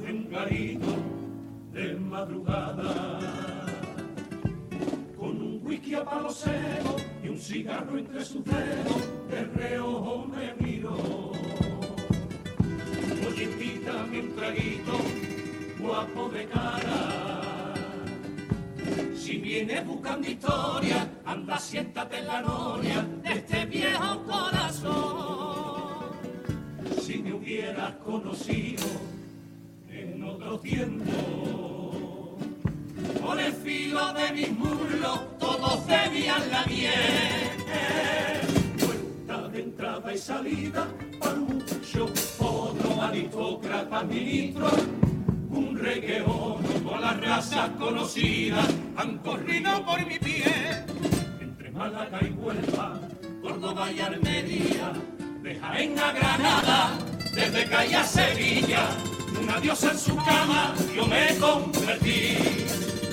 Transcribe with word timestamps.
de 0.00 0.12
un 0.12 0.30
garito 0.30 0.94
de 1.72 1.94
madrugada. 1.94 3.18
Con 5.16 5.42
un 5.42 5.60
whisky 5.62 5.94
a 5.94 6.04
palo 6.04 6.30
seco 6.30 6.96
y 7.22 7.28
un 7.28 7.38
cigarro 7.38 7.98
entre 7.98 8.24
sus 8.24 8.44
dedos, 8.44 9.02
de 9.30 9.44
reojo 9.44 10.26
me 10.26 10.54
miro. 10.54 11.32
Oye, 13.28 13.44
invítame 13.44 14.20
un 14.20 14.36
traguito, 14.36 14.98
guapo 15.78 16.28
de 16.28 16.46
cara. 16.46 17.74
Si 19.14 19.36
vienes 19.36 19.86
buscando 19.86 20.26
historia, 20.28 21.06
anda, 21.26 21.58
siéntate 21.58 22.18
en 22.18 22.26
la 22.26 22.40
noria 22.40 23.06
de 23.22 23.32
este 23.32 23.66
viejo 23.66 24.24
corazón. 24.24 25.68
Si 27.02 27.18
me 27.18 27.34
hubieras 27.34 27.92
conocido 27.96 28.86
entrada 40.08 40.14
y 40.14 40.18
salida, 40.18 40.86
palucho, 41.18 42.06
otro 42.38 43.02
aristócrata 43.02 44.02
ministro, 44.04 44.70
un 45.50 45.76
regueón 45.76 46.62
con 46.84 47.00
las 47.00 47.20
razas 47.20 47.70
conocidas 47.78 48.66
han 48.96 49.18
corrido 49.18 49.84
por 49.84 50.04
mi 50.06 50.18
pie. 50.18 50.84
Entre 51.40 51.70
Málaga 51.70 52.18
y 52.22 52.32
Huelva, 52.32 52.98
Córdoba 53.42 53.92
y 53.92 54.00
Almería, 54.00 54.92
de 55.42 55.54
Jaén 55.56 55.98
a 55.98 56.12
Granada, 56.12 56.98
desde 57.34 57.66
Calle 57.66 57.96
a 57.96 58.04
Sevilla, 58.04 58.88
una 59.40 59.60
diosa 59.60 59.92
en 59.92 59.98
su 59.98 60.16
cama 60.16 60.74
yo 60.94 61.06
me 61.06 61.36
convertí. 61.36 62.36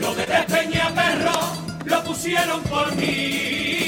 Lo 0.00 0.14
de 0.14 0.24
Peñaperro 0.24 1.40
lo 1.84 2.04
pusieron 2.04 2.62
por 2.62 2.94
mí. 2.96 3.83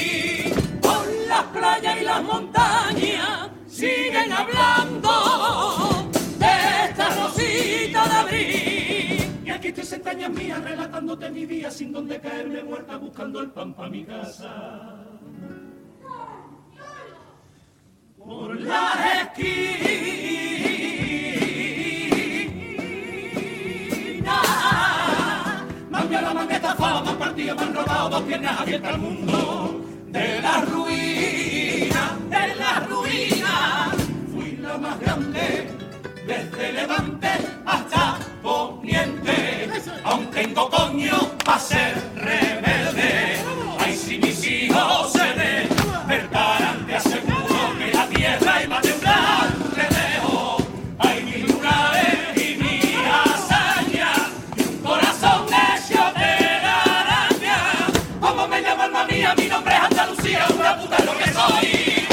Hablando 4.37 6.09
de 6.37 6.45
esta 6.85 7.09
rosita 7.15 8.07
de 8.07 8.15
abril. 8.15 9.41
Y 9.45 9.49
aquí 9.49 9.67
estoy 9.69 9.85
sentañas 9.85 10.29
mías 10.31 10.63
relatándote 10.63 11.29
mi 11.29 11.45
día 11.45 11.71
sin 11.71 11.91
donde 11.91 12.19
caerme 12.19 12.63
muerta 12.63 12.97
buscando 12.97 13.39
el 13.41 13.49
pan 13.51 13.73
para 13.73 13.89
mi 13.89 14.03
casa. 14.05 14.95
Por 18.17 18.59
las 18.59 18.95
esquinas. 19.21 19.87
Manga 25.89 26.21
la 26.21 26.33
mangueta 26.33 26.75
fama, 26.75 27.17
partido 27.17 27.55
me 27.55 27.61
han 27.63 27.73
robado 27.73 28.09
dos 28.09 28.21
piernas 28.23 28.59
abiertas 28.59 28.93
al 28.93 28.99
mundo. 28.99 29.81
De 30.07 30.41
la 30.41 30.61
ruina, 30.61 31.06
desde 36.57 36.73
Levante 36.73 37.29
hasta 37.65 38.17
Poniente. 38.41 39.69
Aún 40.03 40.25
tengo 40.31 40.69
coño 40.69 41.17
para 41.45 41.59
ser 41.59 41.93
rebelde. 42.15 43.37
Ay, 43.79 43.95
si 43.95 44.17
mis 44.17 44.45
hijos 44.45 45.11
se 45.11 45.33
despertaran, 45.33 46.85
te 46.87 46.95
aseguro 46.95 47.77
que 47.77 47.93
la 47.93 48.07
tierra 48.07 48.63
iba 48.63 48.77
a 48.77 48.81
temblar. 48.81 49.47
Te 49.75 49.81
dejo, 49.81 50.57
ay, 50.99 51.23
mis 51.23 51.51
lunares 51.51 52.37
y 52.37 52.55
mi 52.55 52.95
hazaña. 53.05 54.11
Y 54.55 54.63
corazón 54.83 55.45
necio 55.49 56.01
de 56.15 56.59
araña. 56.65 57.87
¿Cómo 58.19 58.47
me 58.47 58.61
llamo 58.61 58.83
alma 58.83 59.05
mía? 59.05 59.35
Mi 59.37 59.47
nombre 59.47 59.75
es 59.75 59.81
Andalucía, 59.81 60.45
una 60.57 60.77
puta 60.79 61.03
lo 61.03 61.17
que 61.17 61.33
soy. 61.33 62.06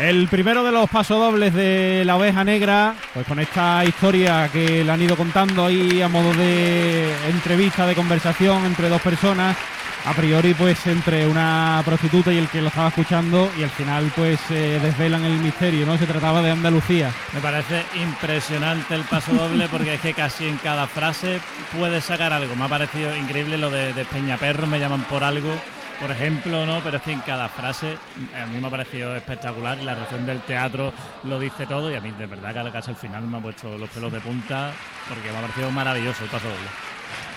El 0.00 0.28
primero 0.28 0.64
de 0.64 0.72
los 0.72 0.88
pasodobles 0.88 1.52
de 1.52 2.04
la 2.06 2.16
oveja 2.16 2.42
negra, 2.42 2.94
pues 3.12 3.26
con 3.26 3.38
esta 3.38 3.84
historia 3.84 4.48
que 4.50 4.82
le 4.82 4.90
han 4.90 5.02
ido 5.02 5.14
contando 5.14 5.66
ahí 5.66 6.00
a 6.00 6.08
modo 6.08 6.32
de 6.32 7.12
entrevista, 7.28 7.86
de 7.86 7.94
conversación 7.94 8.64
entre 8.64 8.88
dos 8.88 9.02
personas, 9.02 9.58
a 10.06 10.14
priori 10.14 10.54
pues 10.54 10.86
entre 10.86 11.26
una 11.26 11.82
prostituta 11.84 12.32
y 12.32 12.38
el 12.38 12.48
que 12.48 12.62
lo 12.62 12.68
estaba 12.68 12.88
escuchando 12.88 13.50
y 13.58 13.62
al 13.62 13.68
final 13.68 14.10
pues 14.16 14.40
desvelan 14.48 15.22
el 15.22 15.38
misterio, 15.38 15.84
¿no? 15.84 15.98
Se 15.98 16.06
trataba 16.06 16.40
de 16.40 16.50
Andalucía. 16.50 17.10
Me 17.34 17.40
parece 17.40 17.84
impresionante 18.00 18.94
el 18.94 19.02
paso 19.02 19.34
doble 19.34 19.68
porque 19.68 19.94
es 19.94 20.00
que 20.00 20.14
casi 20.14 20.48
en 20.48 20.56
cada 20.56 20.86
frase 20.86 21.40
puedes 21.78 22.04
sacar 22.04 22.32
algo. 22.32 22.56
Me 22.56 22.64
ha 22.64 22.68
parecido 22.68 23.14
increíble 23.14 23.58
lo 23.58 23.68
de, 23.68 23.92
de 23.92 24.06
Peñaperro, 24.06 24.66
me 24.66 24.80
llaman 24.80 25.02
por 25.02 25.22
algo, 25.24 25.54
por 26.00 26.10
ejemplo, 26.10 26.64
¿no? 26.64 26.80
Pero 26.82 26.96
es 26.96 27.02
que 27.02 27.12
en 27.12 27.20
cada 27.20 27.48
frase 27.48 27.96
a 28.40 28.46
mí 28.46 28.58
me 28.58 28.66
ha 28.66 28.70
parecido 28.70 29.14
espectacular 29.14 29.78
y 29.80 29.84
la 29.84 29.94
reacción 29.94 30.24
del 30.24 30.40
teatro 30.40 30.92
lo 31.24 31.38
dice 31.38 31.66
todo 31.66 31.90
y 31.90 31.94
a 31.94 32.00
mí 32.00 32.10
de 32.12 32.26
verdad 32.26 32.64
que 32.64 32.70
casi 32.70 32.90
al 32.90 32.96
final 32.96 33.22
me 33.24 33.36
ha 33.38 33.40
puesto 33.40 33.76
los 33.76 33.88
pelos 33.90 34.10
de 34.12 34.20
punta 34.20 34.72
porque 35.08 35.30
me 35.30 35.38
ha 35.38 35.40
parecido 35.42 35.70
maravilloso 35.70 36.24
el 36.24 36.30
paso 36.30 36.48
doble. 36.48 36.68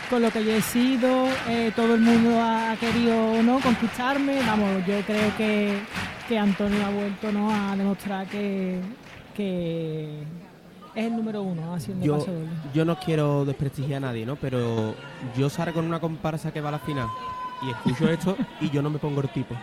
con 0.09 0.22
lo 0.22 0.31
que 0.31 0.46
yo 0.46 0.52
he 0.53 0.62
sido, 0.62 1.28
eh, 1.47 1.72
todo 1.75 1.96
el 1.96 2.02
mundo 2.02 2.40
ha 2.41 2.75
querido 2.79 3.44
¿no? 3.44 3.59
conquistarme. 3.59 4.40
Vamos, 4.46 4.85
yo 4.88 5.00
creo 5.02 5.35
que, 5.38 5.79
que 6.29 6.40
Antonio 6.40 6.85
ha 6.85 6.90
vuelto 6.90 7.31
¿no? 7.31 7.50
a 7.53 7.75
demostrar 7.75 8.28
que, 8.28 8.79
que 9.35 10.22
es 10.96 11.06
el 11.06 11.16
número 11.16 11.41
uno 11.41 11.73
haciendo 11.73 12.06
Yo, 12.06 12.19
paso 12.19 12.31
doble. 12.31 12.47
yo 12.73 12.85
no 12.85 12.97
quiero 12.97 13.44
desprestigiar 13.44 13.97
a 13.97 14.07
nadie, 14.07 14.25
¿no? 14.25 14.35
Pero 14.38 14.96
yo 15.35 15.50
salgo 15.50 15.73
con 15.73 15.85
una 15.85 16.00
comparsa 16.00 16.53
que 16.53 16.62
va 16.62 16.69
a 16.69 16.73
la 16.73 16.79
final 16.79 17.07
y 17.66 17.69
escucho 17.72 18.09
esto 18.09 18.38
y 18.62 18.69
yo 18.69 18.81
no 18.81 18.90
me 18.90 19.00
pongo 19.00 19.22
el 19.22 19.29
tipo. 19.29 19.56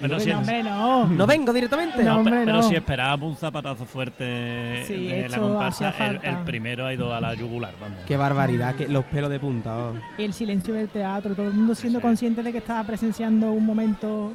Pero 0.00 0.14
no, 0.14 0.20
si, 0.20 0.28
No, 0.30 0.38
hombre, 0.40 0.62
no. 0.62 1.06
no 1.06 1.26
vengo 1.26 1.52
directamente. 1.54 2.04
No, 2.04 2.18
hombre, 2.18 2.42
pero 2.44 2.56
no. 2.58 2.62
si 2.64 2.74
esperábamos 2.74 3.30
un 3.30 3.36
zapatazo 3.36 3.86
fuerte 3.86 4.84
Sí, 4.86 5.06
de 5.06 5.26
la 5.28 5.38
comparsa, 5.38 5.94
el, 6.22 6.36
primero 6.44 6.84
ha 6.84 6.92
ido 6.92 7.14
a 7.14 7.20
la 7.20 7.32
yugular. 7.34 7.72
Vamos. 7.80 8.00
Qué 8.06 8.14
barbaridad, 8.18 8.74
que 8.74 8.88
los 8.88 9.06
pelos 9.06 9.30
de 9.30 9.40
punta. 9.40 9.74
oh. 9.74 9.94
El 10.18 10.34
silencio 10.34 10.74
del 10.74 10.88
teatro, 10.90 11.34
todo 11.34 11.46
el 11.46 11.54
mundo 11.54 11.74
siendo 11.74 11.98
Sí. 12.00 12.02
consciente 12.02 12.42
de 12.42 12.52
que 12.52 12.58
estaba 12.58 12.84
presenciando 12.84 13.50
un 13.52 13.64
momento. 13.64 14.34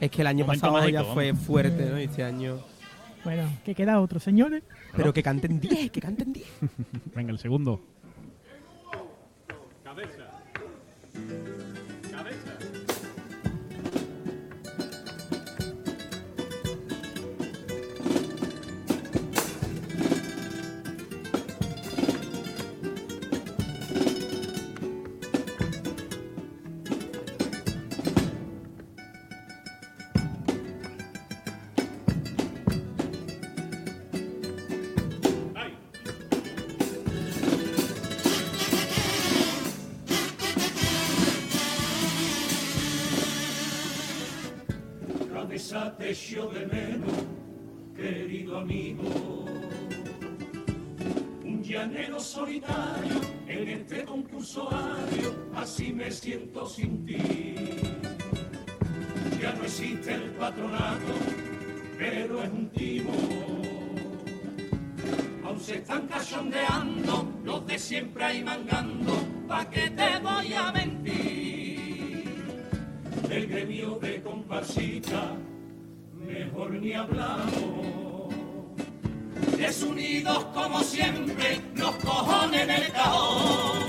Es 0.00 0.10
que 0.10 0.22
el 0.22 0.26
año 0.26 0.44
pasado 0.44 0.72
mágico, 0.72 0.90
ya 0.90 1.04
fue 1.04 1.34
fuerte, 1.34 1.88
¿no? 1.88 1.96
Este 1.96 2.24
año. 2.24 2.56
Bueno, 3.22 3.44
que 3.64 3.76
queda 3.76 4.00
otro, 4.00 4.18
señores. 4.18 4.64
Pero 4.96 5.12
que 5.12 5.22
canten 5.22 5.60
10, 5.60 5.92
que 5.92 6.00
canten 6.00 6.32
10. 6.32 6.46
Venga, 7.14 7.30
el 7.30 7.38
segundo. 7.38 7.80
cabeza 9.84 10.24
amazing. 12.26 12.93
Te 45.92 46.10
echo 46.10 46.48
de 46.48 46.66
menos, 46.66 47.12
querido 47.94 48.58
amigo. 48.58 49.44
Un 51.44 51.62
llanero 51.62 52.18
solitario 52.18 53.20
en 53.46 53.68
este 53.68 54.04
concurso 54.04 54.68
ario, 54.70 55.34
así 55.54 55.92
me 55.92 56.10
siento 56.10 56.66
sin 56.66 57.04
ti. 57.04 57.54
Ya 59.40 59.52
no 59.52 59.64
existe 59.64 60.14
el 60.14 60.30
patronato, 60.32 61.12
pero 61.98 62.42
es 62.42 62.50
un 62.50 62.68
timo. 62.70 63.12
Aún 65.44 65.60
se 65.60 65.76
están 65.76 66.06
cachondeando 66.06 67.30
los 67.44 67.66
de 67.66 67.78
siempre 67.78 68.24
ahí 68.24 68.42
mangando, 68.42 69.12
¿pa' 69.46 69.68
qué 69.68 69.90
te 69.90 70.18
voy 70.20 70.52
a 70.54 70.72
mentir? 70.72 71.44
del 73.28 73.46
gremio 73.48 73.98
de 74.00 74.22
comparsita, 74.22 75.36
mejor 76.26 76.70
ni 76.72 76.92
hablamos. 76.92 78.34
Desunidos 79.58 80.44
como 80.46 80.80
siempre, 80.80 81.60
nos 81.74 81.94
cojones 81.96 82.62
en 82.62 82.70
el 82.70 82.92
cajón. 82.92 83.84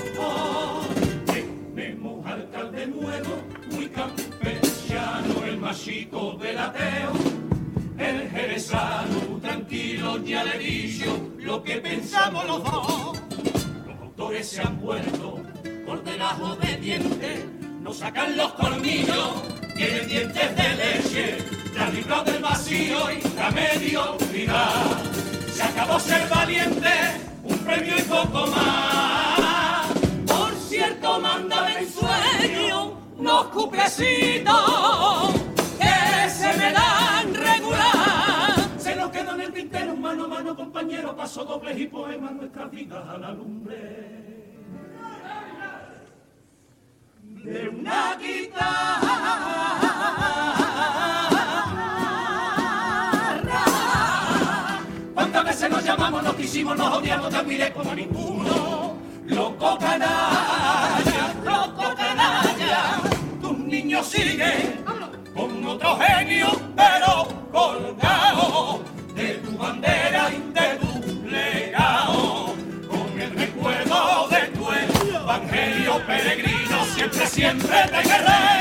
Tenemos 1.75 2.25
alcalde 2.25 2.87
nuevo, 2.87 3.43
muy 3.71 3.87
campechano, 3.89 5.45
el 5.45 5.57
más 5.57 5.83
chico 5.83 6.37
del 6.41 6.57
ateo. 6.57 7.13
El 7.97 8.29
jerezano, 8.29 9.39
tranquilo, 9.41 10.23
ya 10.23 10.43
le 10.43 10.89
lo 11.39 11.63
que 11.63 11.77
pensamos 11.77 12.45
los 12.45 12.63
dos. 12.63 13.21
Los 13.87 13.99
autores 14.01 14.47
se 14.47 14.61
han 14.61 14.79
vuelto 14.81 15.41
por 15.85 16.03
debajo 16.03 16.55
de 16.55 16.75
dientes, 16.77 17.45
no 17.81 17.93
sacan 17.93 18.35
los 18.35 18.51
colmillos, 18.53 19.43
tienen 19.75 20.07
dientes 20.07 20.55
de 20.55 20.75
leche, 20.75 21.37
la 21.75 21.89
libra 21.89 22.23
del 22.23 22.41
vacío 22.41 23.11
y 23.11 23.21
la 23.35 23.51
mediocridad. 23.51 25.03
Se 25.53 25.63
acabó 25.63 25.99
ser 25.99 26.27
valiente, 26.29 26.89
un 27.43 27.57
premio 27.59 27.97
y 27.97 28.01
poco 28.03 28.47
más. 28.47 29.87
Por 30.25 30.53
cierto, 30.67 31.19
mándame 31.19 31.79
en 31.79 31.91
sueño 31.91 32.97
unos 33.17 33.45
cuplecitos 33.47 35.33
que 35.79 36.29
se 36.29 36.57
me 36.57 36.71
dan 36.71 37.33
regular. 37.33 38.53
Se 38.77 38.95
nos 38.95 39.11
quedó 39.11 39.35
en 39.35 39.41
el 39.41 39.53
tintero, 39.53 39.95
mano 39.95 40.25
a 40.25 40.27
mano, 40.27 40.55
compañero, 40.55 41.15
paso 41.15 41.43
dobles 41.43 41.77
y 41.79 41.87
poemas, 41.87 42.33
nuestras 42.33 42.71
vidas 42.71 43.07
a 43.07 43.17
la 43.17 43.31
lumbre. 43.31 44.23
De 47.43 47.69
una 47.69 48.15
guitarra. 48.15 48.94
Quisimos, 56.45 56.77
nos 56.77 56.97
odiamos, 56.97 57.29
te 57.31 57.37
admiré 57.37 57.73
como 57.73 57.95
ninguno? 57.95 58.95
Loco 59.25 59.77
canalla, 59.79 61.33
loco 61.43 61.95
canalla, 61.95 63.01
tus 63.41 63.57
niños 63.57 64.05
siguen 64.05 64.83
con 65.33 65.65
otro 65.65 65.97
genio, 65.97 66.51
pero 66.75 67.27
colgado 67.51 68.83
de 69.15 69.33
tu 69.39 69.57
bandera 69.57 70.29
y 70.29 70.53
de 70.53 70.67
tu 70.81 71.27
legado, 71.27 72.53
con 72.87 73.19
el 73.19 73.31
recuerdo 73.31 74.27
de 74.29 74.41
tu 74.49 75.15
evangelio 75.15 76.05
peregrino, 76.05 76.85
siempre, 76.93 77.25
siempre 77.25 77.77
te 77.85 78.01
querré, 78.07 78.54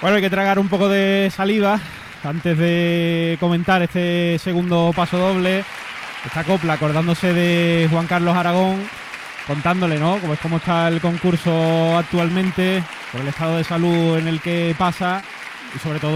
Bueno, 0.00 0.14
hay 0.14 0.22
que 0.22 0.30
tragar 0.30 0.60
un 0.60 0.68
poco 0.68 0.88
de 0.88 1.28
saliva 1.34 1.80
antes 2.22 2.56
de 2.56 3.36
comentar 3.40 3.82
este 3.82 4.38
segundo 4.38 4.92
paso 4.94 5.18
doble. 5.18 5.64
Esta 6.24 6.44
copla 6.44 6.74
acordándose 6.74 7.32
de 7.32 7.88
Juan 7.90 8.06
Carlos 8.06 8.36
Aragón, 8.36 8.88
contándole, 9.48 9.98
¿no? 9.98 10.18
Cómo 10.18 10.34
es 10.34 10.40
cómo 10.40 10.56
está 10.58 10.86
el 10.86 11.00
concurso 11.00 11.98
actualmente, 11.98 12.84
por 13.10 13.22
el 13.22 13.28
estado 13.28 13.56
de 13.56 13.64
salud 13.64 14.18
en 14.18 14.28
el 14.28 14.40
que 14.40 14.72
pasa 14.78 15.20
y 15.74 15.78
sobre 15.80 15.98
todo 15.98 16.06